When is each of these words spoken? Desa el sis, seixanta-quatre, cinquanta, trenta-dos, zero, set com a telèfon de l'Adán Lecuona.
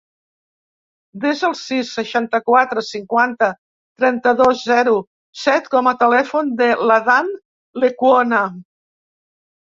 Desa 1.23 1.43
el 1.47 1.51
sis, 1.57 1.89
seixanta-quatre, 1.97 2.83
cinquanta, 2.87 3.49
trenta-dos, 4.03 4.63
zero, 4.69 4.93
set 5.41 5.69
com 5.75 5.89
a 5.91 5.93
telèfon 5.99 6.49
de 6.63 6.71
l'Adán 6.93 7.29
Lecuona. 7.85 8.41